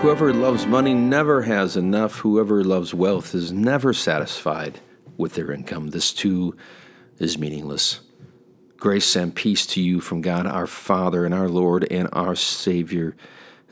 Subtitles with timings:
[0.00, 2.20] Whoever loves money never has enough.
[2.20, 4.80] Whoever loves wealth is never satisfied
[5.16, 5.88] with their income.
[5.88, 6.56] This too
[7.18, 8.00] is meaningless.
[8.76, 13.16] Grace and peace to you from God our Father and our Lord and our Savior,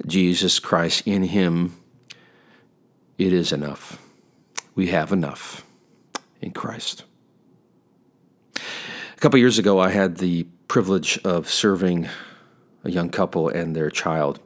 [0.05, 1.07] Jesus Christ.
[1.07, 1.77] In Him,
[3.19, 4.03] it is enough.
[4.75, 5.65] We have enough
[6.41, 7.05] in Christ.
[8.57, 12.07] A couple years ago, I had the privilege of serving
[12.85, 14.39] a young couple and their child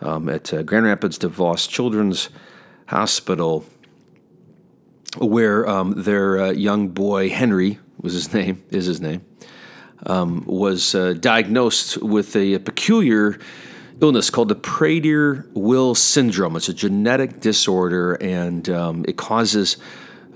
[0.00, 2.28] um, at uh, Grand Rapids DeVos Children's
[2.86, 3.64] Hospital,
[5.18, 9.24] where um, their uh, young boy Henry was his name is his name
[10.06, 13.40] um, was uh, diagnosed with a, a, peculiar
[14.00, 16.54] illness called the Prader-Willi syndrome.
[16.54, 19.76] It's a genetic disorder, and um, it causes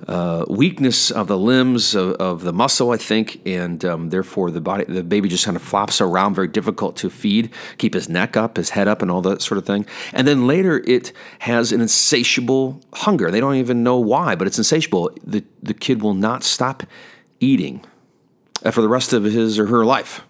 [0.07, 4.61] uh, weakness of the limbs of, of, the muscle, I think, and um, therefore the
[4.61, 8.37] body, the baby just kind of flops around, very difficult to feed, keep his neck
[8.37, 9.87] up, his head up, and all that sort of thing.
[10.13, 13.31] And then later, it has an insatiable hunger.
[13.31, 15.11] They don't even know why, but it's insatiable.
[15.25, 16.83] The the kid will not stop
[17.41, 17.85] eating
[18.65, 20.23] uh, for the rest of his or her life,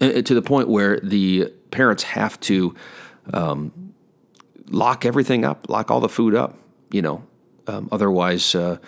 [0.00, 2.74] to the point where the parents have to
[3.32, 3.94] um,
[4.68, 6.58] lock everything up, lock all the food up,
[6.90, 7.24] you know,
[7.68, 8.78] um, otherwise, uh,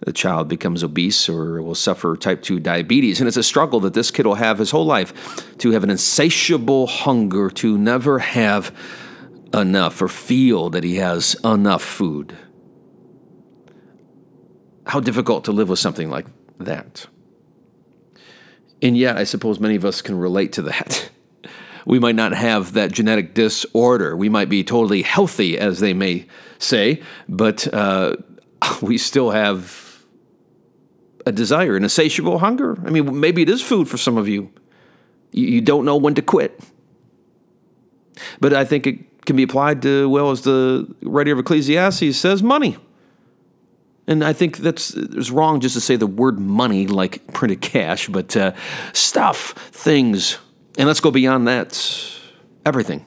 [0.00, 3.20] the child becomes obese or will suffer type 2 diabetes.
[3.20, 5.90] And it's a struggle that this kid will have his whole life to have an
[5.90, 8.74] insatiable hunger to never have
[9.52, 12.36] enough or feel that he has enough food.
[14.86, 16.26] How difficult to live with something like
[16.58, 17.06] that.
[18.80, 21.10] And yet, I suppose many of us can relate to that.
[21.88, 24.14] We might not have that genetic disorder.
[24.14, 26.26] We might be totally healthy, as they may
[26.58, 27.00] say,
[27.30, 28.16] but uh,
[28.82, 30.04] we still have
[31.24, 32.78] a desire, an insatiable hunger.
[32.86, 34.52] I mean, maybe it is food for some of you.
[35.32, 36.60] You, don't know when to quit.
[38.38, 42.42] But I think it can be applied to, well, as the writer of Ecclesiastes says,
[42.42, 42.76] money.
[44.06, 48.08] And I think that's it's wrong just to say the word money like printed cash,
[48.08, 48.52] but uh,
[48.92, 50.36] stuff, things.
[50.78, 51.76] And let's go beyond that.
[52.64, 53.04] Everything.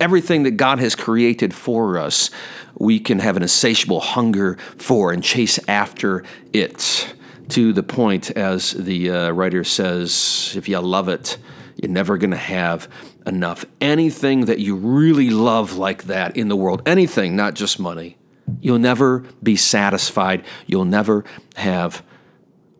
[0.00, 2.30] Everything that God has created for us,
[2.78, 7.14] we can have an insatiable hunger for and chase after it
[7.48, 11.36] to the point, as the uh, writer says, if you love it,
[11.76, 12.88] you're never going to have
[13.26, 13.64] enough.
[13.80, 18.16] Anything that you really love like that in the world, anything, not just money,
[18.60, 20.44] you'll never be satisfied.
[20.66, 21.24] You'll never
[21.56, 22.04] have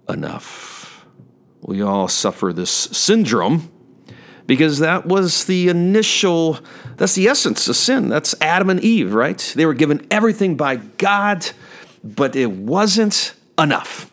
[0.08, 1.04] enough.
[1.60, 3.71] We all suffer this syndrome
[4.52, 6.58] because that was the initial,
[6.98, 8.10] that's the essence of sin.
[8.10, 9.38] That's Adam and Eve, right?
[9.56, 11.48] They were given everything by God,
[12.04, 14.10] but it wasn't enough.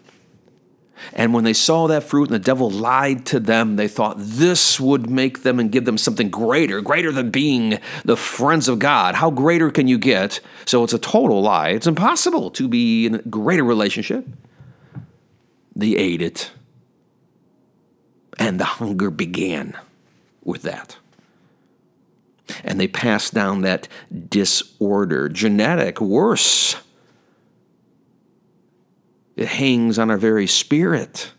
[1.12, 4.80] And when they saw that fruit and the devil lied to them, they thought this
[4.80, 9.16] would make them and give them something greater, greater than being the friends of God.
[9.16, 10.40] How greater can you get?
[10.64, 11.72] So it's a total lie.
[11.72, 14.26] It's impossible to be in a greater relationship.
[15.76, 16.52] They ate it,
[18.38, 19.78] and the hunger began
[20.44, 20.98] with that.
[22.64, 23.88] And they pass down that
[24.30, 26.76] disorder, genetic, worse.
[29.36, 31.32] It hangs on our very spirit.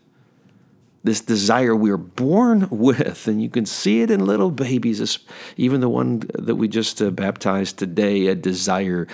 [1.02, 5.18] This desire we are born with, and you can see it in little babies,
[5.56, 9.06] even the one that we just uh, baptized today, a desire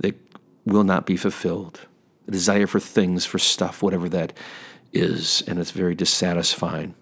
[0.00, 0.16] that
[0.64, 1.80] will not be fulfilled,
[2.26, 4.32] a desire for things, for stuff, whatever that
[4.92, 6.94] is, and it's very dissatisfying.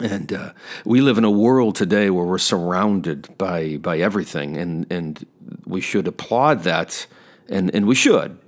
[0.00, 0.52] And uh,
[0.84, 5.24] we live in a world today where we're surrounded by by everything, and and
[5.66, 7.06] we should applaud that,
[7.48, 8.38] and and we should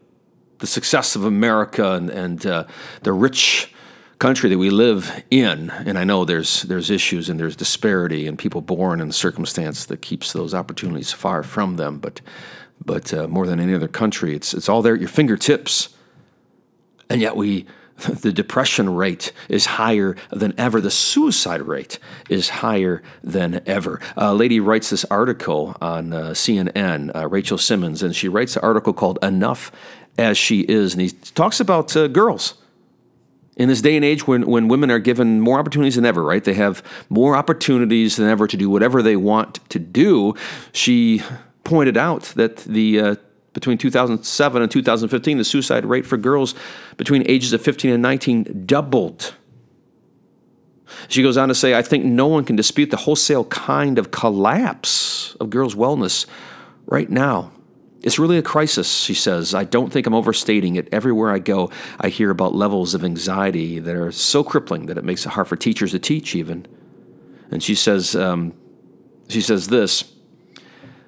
[0.59, 2.65] the success of America and and uh,
[3.03, 3.73] the rich
[4.19, 5.71] country that we live in.
[5.71, 10.01] And I know there's there's issues and there's disparity and people born in circumstance that
[10.01, 11.99] keeps those opportunities far from them.
[11.99, 12.23] But
[12.85, 15.91] but uh, more than any other country, it's it's all there at your fingertips,
[17.11, 20.81] and yet we the depression rate is higher than ever.
[20.81, 21.99] The suicide rate
[22.29, 24.01] is higher than ever.
[24.17, 28.63] A lady writes this article on uh, CNN, uh, Rachel Simmons, and she writes an
[28.63, 29.71] article called Enough
[30.19, 30.95] as She Is.
[30.95, 32.55] And he talks about uh, girls
[33.57, 36.43] in this day and age when, when women are given more opportunities than ever, right?
[36.43, 40.35] They have more opportunities than ever to do whatever they want to do.
[40.73, 41.23] She
[41.63, 43.15] pointed out that the uh,
[43.55, 46.55] between 2007 and 2015, the suicide rate for girls
[46.99, 49.35] between ages of 15 and 19 doubled.
[51.09, 54.11] She goes on to say, I think no one can dispute the wholesale kind of
[54.11, 56.27] collapse of girls' wellness
[56.87, 57.53] right now.
[58.03, 59.55] It's really a crisis, she says.
[59.55, 60.89] I don't think I'm overstating it.
[60.93, 65.05] Everywhere I go, I hear about levels of anxiety that are so crippling that it
[65.05, 66.67] makes it hard for teachers to teach, even.
[67.51, 68.53] And she says, um,
[69.29, 70.14] she says this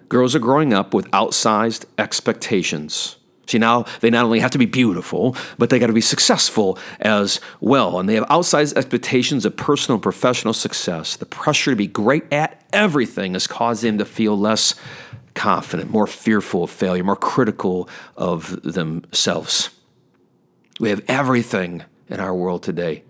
[0.08, 3.17] girls are growing up with outsized expectations.
[3.47, 6.79] See, now they not only have to be beautiful, but they got to be successful
[7.00, 8.00] as well.
[8.00, 11.17] And they have outsized expectations of personal and professional success.
[11.17, 14.75] The pressure to be great at everything has caused them to feel less
[15.35, 19.70] confident, more fearful of failure, more critical of themselves.
[20.81, 23.05] We have everything in our world today,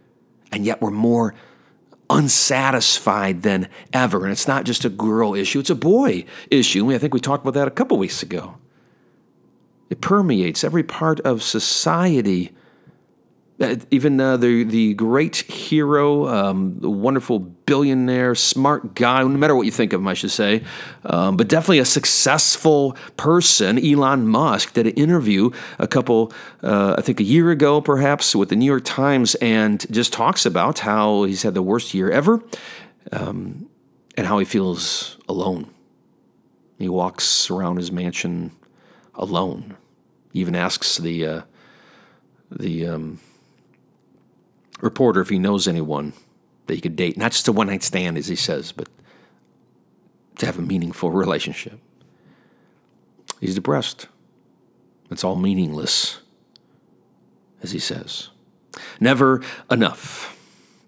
[0.53, 1.35] and yet we're more
[2.11, 4.23] unsatisfied than ever.
[4.25, 6.93] And it's not just a girl issue, it's a boy issue.
[6.93, 8.57] I think we talked about that a couple weeks ago.
[9.91, 12.53] It permeates every part of society
[13.91, 19.65] even uh, the the great hero, um, the wonderful billionaire, smart guy, no matter what
[19.65, 20.63] you think of him, I should say,
[21.05, 26.33] um, but definitely a successful person, Elon Musk, did an interview a couple,
[26.63, 30.45] uh, I think a year ago, perhaps, with the New York Times, and just talks
[30.45, 32.43] about how he's had the worst year ever,
[33.11, 33.71] um,
[34.19, 35.71] and how he feels alone.
[36.79, 38.53] He walks around his mansion
[39.15, 39.79] alone.
[40.35, 41.43] He even asks the uh,
[42.51, 43.19] the um,
[44.81, 46.13] reporter if he knows anyone
[46.67, 48.89] that he could date, not just a one night stand, as he says, but
[50.39, 51.81] to have a meaningful relationship.
[53.41, 54.09] He's depressed.
[55.11, 56.21] It's all meaningless,
[57.63, 58.31] as he says.
[59.01, 60.36] Never enough.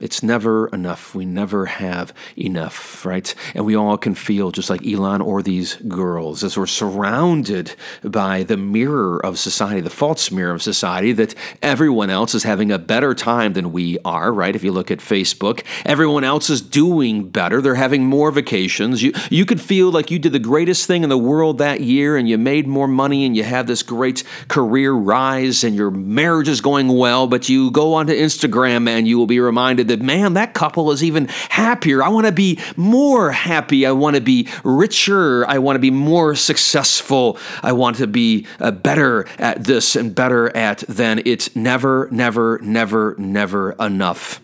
[0.01, 1.13] It's never enough.
[1.13, 3.35] We never have enough, right?
[3.53, 7.75] And we all can feel just like Elon or these girls as we're surrounded
[8.05, 12.71] by the mirror of society, the false mirror of society, that everyone else is having
[12.71, 14.55] a better time than we are, right?
[14.55, 17.61] If you look at Facebook, everyone else is doing better.
[17.61, 19.03] They're having more vacations.
[19.03, 22.17] You, you could feel like you did the greatest thing in the world that year
[22.17, 26.49] and you made more money and you have this great career rise and your marriage
[26.49, 30.35] is going well, but you go onto Instagram and you will be reminded that, man,
[30.35, 32.03] that couple is even happier.
[32.03, 33.87] I want to be more happy.
[33.87, 35.47] I want to be richer.
[35.47, 37.39] I want to be more successful.
[37.63, 41.23] I want to be uh, better at this and better at then.
[41.25, 44.41] It's never, never, never, never enough.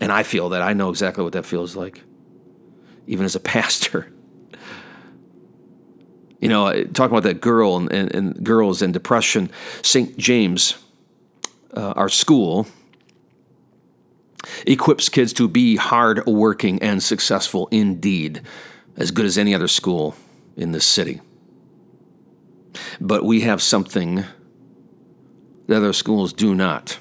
[0.00, 2.02] And I feel that I know exactly what that feels like,
[3.06, 4.12] even as a pastor.
[6.40, 9.50] You know, talking about that girl and, and, and girls and depression,
[9.82, 10.16] St.
[10.16, 10.78] James,
[11.74, 12.68] uh, our school,
[14.66, 18.42] equips kids to be hardworking and successful indeed,
[18.96, 20.14] as good as any other school
[20.56, 21.20] in this city.
[23.00, 24.24] But we have something
[25.66, 26.98] that other schools do not.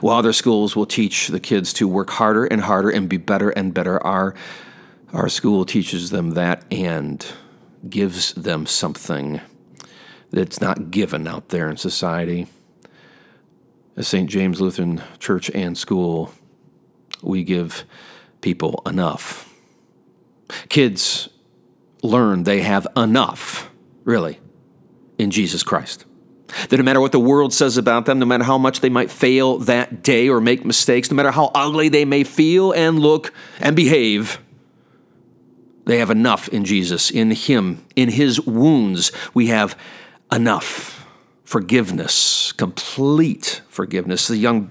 [0.00, 3.50] While other schools will teach the kids to work harder and harder and be better
[3.50, 4.34] and better, our,
[5.12, 7.24] our school teaches them that and
[7.88, 9.40] gives them something
[10.30, 12.46] that's not given out there in society.
[14.00, 14.28] St.
[14.28, 16.32] James Lutheran Church and School,
[17.22, 17.84] we give
[18.40, 19.52] people enough.
[20.68, 21.28] Kids
[22.02, 23.70] learn they have enough,
[24.04, 24.38] really,
[25.18, 26.04] in Jesus Christ.
[26.68, 29.10] That no matter what the world says about them, no matter how much they might
[29.10, 33.32] fail that day or make mistakes, no matter how ugly they may feel and look
[33.60, 34.38] and behave,
[35.86, 37.10] they have enough in Jesus.
[37.10, 39.76] In Him, in His wounds, we have
[40.30, 41.05] enough
[41.46, 44.28] forgiveness, complete forgiveness.
[44.28, 44.70] The young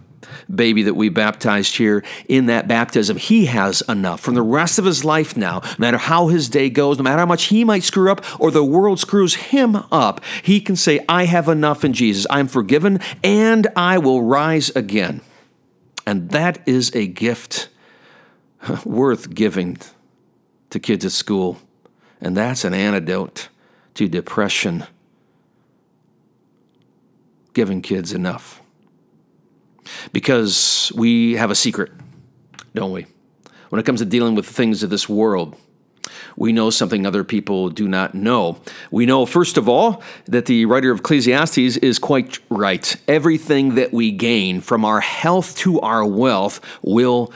[0.54, 4.86] baby that we baptized here in that baptism, he has enough from the rest of
[4.86, 7.84] his life now, no matter how his day goes, no matter how much he might
[7.84, 11.94] screw up or the world screws him up, he can say, I have enough in
[11.94, 12.28] Jesus.
[12.30, 15.22] I'm forgiven and I will rise again.
[16.06, 17.70] And that is a gift
[18.86, 19.78] worth giving
[20.70, 21.58] to kids at school.
[22.20, 23.50] And that's an antidote
[23.96, 24.86] to depression
[27.56, 28.62] giving kids enough.
[30.12, 31.92] Because we have a secret,
[32.76, 33.08] don't we?
[33.70, 35.56] When it comes to dealing with things of this world,
[36.38, 38.60] we know something other people do not know.
[38.92, 42.96] We know, first of all, that the writer of Ecclesiastes is quite right.
[43.08, 47.34] Everything that we gain from our health to our wealth will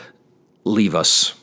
[0.66, 1.39] leave us.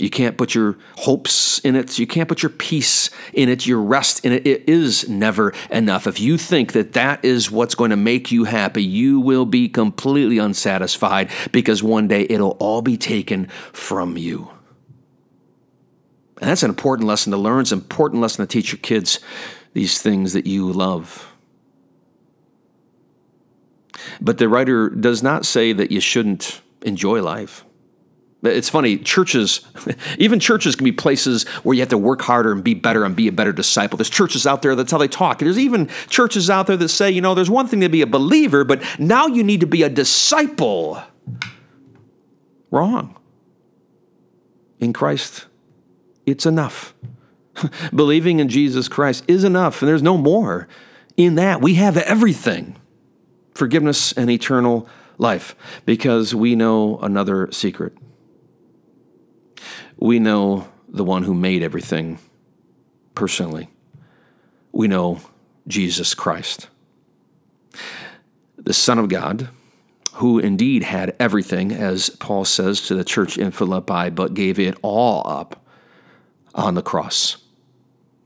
[0.00, 1.98] You can't put your hopes in it.
[1.98, 4.46] You can't put your peace in it, your rest in it.
[4.46, 6.06] It is never enough.
[6.06, 9.68] If you think that that is what's going to make you happy, you will be
[9.68, 14.50] completely unsatisfied because one day it'll all be taken from you.
[16.40, 17.60] And that's an important lesson to learn.
[17.60, 19.20] It's an important lesson to teach your kids
[19.74, 21.30] these things that you love.
[24.20, 27.64] But the writer does not say that you shouldn't enjoy life.
[28.42, 29.60] It's funny, churches,
[30.18, 33.14] even churches can be places where you have to work harder and be better and
[33.14, 33.98] be a better disciple.
[33.98, 35.40] There's churches out there, that's how they talk.
[35.40, 38.06] There's even churches out there that say, you know, there's one thing to be a
[38.06, 41.02] believer, but now you need to be a disciple.
[42.70, 43.18] Wrong.
[44.78, 45.46] In Christ,
[46.24, 46.94] it's enough.
[47.94, 50.66] Believing in Jesus Christ is enough, and there's no more.
[51.18, 52.76] In that, we have everything
[53.54, 55.54] forgiveness and eternal life
[55.84, 57.92] because we know another secret.
[59.96, 62.18] We know the one who made everything
[63.14, 63.68] personally.
[64.72, 65.20] We know
[65.66, 66.68] Jesus Christ,
[68.56, 69.48] the Son of God,
[70.14, 74.76] who indeed had everything, as Paul says to the church in Philippi, but gave it
[74.82, 75.64] all up
[76.54, 77.38] on the cross.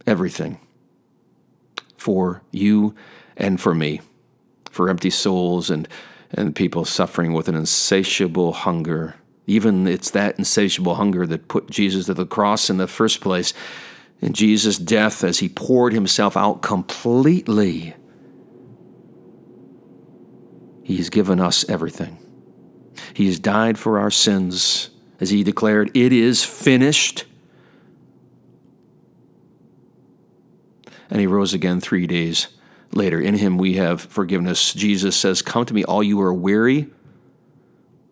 [0.06, 0.58] Everything.
[1.96, 2.94] For you
[3.36, 4.00] and for me,
[4.70, 5.88] for empty souls and,
[6.30, 12.06] and people suffering with an insatiable hunger even it's that insatiable hunger that put Jesus
[12.06, 13.52] to the cross in the first place.
[14.22, 17.94] And Jesus' death as he poured himself out completely.
[20.82, 22.18] He's given us everything.
[23.12, 27.24] He has died for our sins as he declared, It is finished.
[31.10, 32.48] And he rose again three days
[32.92, 33.20] later.
[33.20, 34.72] In him we have forgiveness.
[34.72, 36.90] Jesus says, Come to me, all you are weary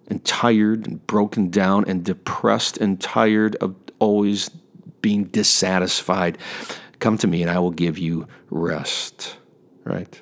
[0.08, 4.48] and tired and broken down and depressed and tired of always
[5.00, 6.38] being dissatisfied,
[6.98, 9.36] come to me and I will give you rest.
[9.84, 10.20] Right?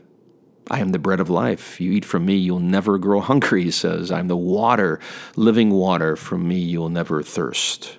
[0.70, 1.80] I am the bread of life.
[1.80, 4.12] You eat from me, you'll never grow hungry, he says.
[4.12, 5.00] I'm the water,
[5.34, 6.14] living water.
[6.14, 7.99] From me, you'll never thirst.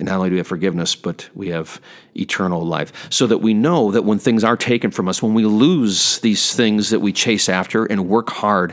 [0.00, 1.78] And not only do we have forgiveness, but we have
[2.16, 2.90] eternal life.
[3.10, 6.54] So that we know that when things are taken from us, when we lose these
[6.56, 8.72] things that we chase after and work hard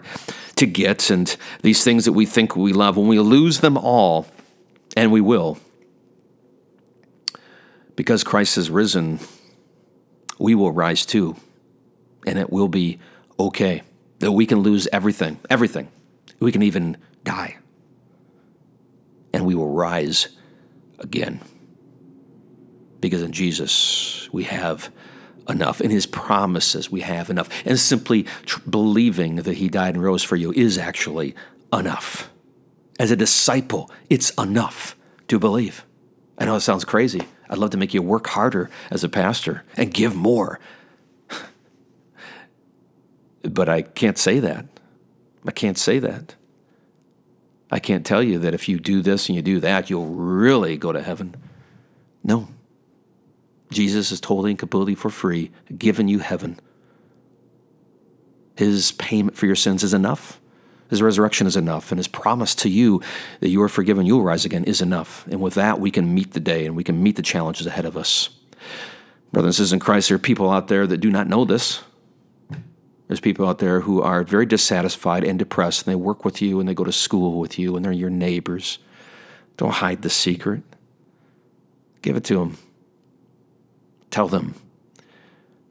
[0.56, 4.26] to get, and these things that we think we love, when we lose them all,
[4.96, 5.60] and we will,
[7.98, 9.20] because Christ has risen,
[10.40, 11.36] we will rise too.
[12.26, 13.00] And it will be
[13.38, 13.84] okay.
[14.20, 15.90] That we can lose everything, everything.
[16.40, 17.58] We can even die.
[19.34, 20.30] And we will rise
[21.00, 21.42] again.
[23.00, 24.92] Because in Jesus, we have
[25.50, 25.82] enough.
[25.82, 27.50] In his promises, we have enough.
[27.66, 31.36] And simply tr- believing that he died and rose for you is actually
[31.72, 32.30] enough.
[33.00, 34.96] As a disciple, it's enough
[35.28, 35.86] to believe.
[36.38, 37.22] I know it sounds crazy.
[37.50, 40.60] I'd love to make you work harder as a pastor and give more.
[43.44, 44.66] but I can't say that.
[45.46, 46.36] I can't say that.
[47.70, 50.78] I can't tell you that if you do this and you do that, you'll really
[50.78, 51.36] go to heaven.
[52.24, 52.48] No.
[53.72, 56.60] Jesus is totally and completely for free, given you heaven.
[58.56, 60.40] His payment for your sins is enough.
[60.90, 61.92] His resurrection is enough.
[61.92, 63.02] And his promise to you
[63.42, 65.28] that you are forgiven, you will rise again is enough.
[65.28, 67.86] And with that, we can meet the day and we can meet the challenges ahead
[67.86, 68.30] of us.
[69.34, 71.84] Brothers and sisters in Christ, there are people out there that do not know this.
[73.08, 76.60] There's people out there who are very dissatisfied and depressed, and they work with you
[76.60, 78.80] and they go to school with you and they're your neighbors.
[79.56, 80.62] Don't hide the secret.
[82.02, 82.58] Give it to them.
[84.12, 84.56] Tell them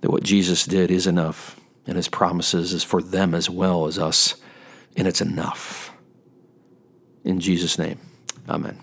[0.00, 3.98] that what Jesus did is enough, and his promises is for them as well as
[3.98, 4.34] us,
[4.96, 5.92] and it's enough.
[7.24, 7.98] In Jesus' name,
[8.48, 8.80] amen.